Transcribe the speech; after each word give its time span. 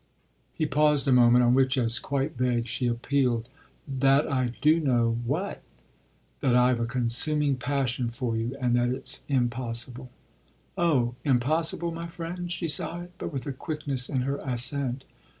He 0.55 0.65
paused 0.65 1.07
a 1.07 1.11
moment; 1.11 1.43
on 1.43 1.53
which, 1.53 1.77
as 1.77 1.99
quite 1.99 2.35
vague, 2.35 2.67
she 2.67 2.87
appealed. 2.87 3.47
"That 3.87 4.27
I 4.33 4.53
'do 4.59 4.79
know' 4.79 5.19
what?" 5.25 5.61
"That 6.39 6.55
I've 6.55 6.79
a 6.79 6.87
consuming 6.87 7.55
passion 7.57 8.09
for 8.09 8.35
you 8.35 8.57
and 8.59 8.75
that 8.75 8.89
it's 8.89 9.21
impossible." 9.27 10.09
"Oh 10.75 11.13
impossible, 11.23 11.91
my 11.91 12.07
friend!" 12.07 12.51
she 12.51 12.67
sighed, 12.67 13.11
but 13.19 13.31
with 13.31 13.45
a 13.45 13.53
quickness 13.53 14.09
in 14.09 14.21
her 14.21 14.37
assent. 14.37 15.03